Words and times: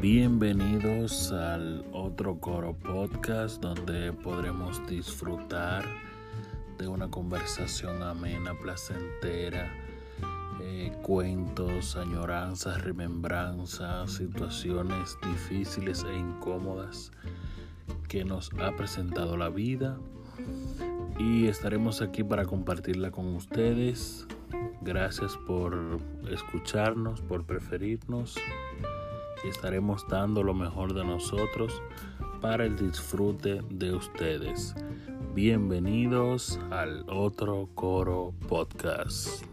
Bienvenidos 0.00 1.30
al 1.30 1.84
otro 1.92 2.40
coro 2.40 2.72
podcast 2.72 3.60
donde 3.60 4.14
podremos 4.14 4.80
disfrutar 4.86 5.84
de 6.78 6.88
una 6.88 7.10
conversación 7.10 8.02
amena, 8.02 8.54
placentera, 8.54 9.70
eh, 10.62 10.90
cuentos, 11.02 11.96
añoranzas, 11.96 12.82
remembranzas, 12.82 14.12
situaciones 14.12 15.18
difíciles 15.22 16.02
e 16.08 16.16
incómodas 16.16 17.12
que 18.08 18.24
nos 18.24 18.50
ha 18.58 18.74
presentado 18.76 19.36
la 19.36 19.50
vida 19.50 19.98
y 21.18 21.46
estaremos 21.46 22.00
aquí 22.00 22.24
para 22.24 22.46
compartirla 22.46 23.10
con 23.10 23.34
ustedes. 23.34 24.26
Gracias 24.80 25.36
por 25.46 25.98
escucharnos, 26.30 27.20
por 27.20 27.44
preferirnos 27.44 28.38
estaremos 29.48 30.06
dando 30.08 30.42
lo 30.42 30.54
mejor 30.54 30.94
de 30.94 31.04
nosotros 31.04 31.82
para 32.40 32.64
el 32.64 32.76
disfrute 32.76 33.62
de 33.70 33.94
ustedes. 33.94 34.74
Bienvenidos 35.34 36.58
al 36.70 37.04
otro 37.08 37.68
coro 37.74 38.34
podcast. 38.48 39.49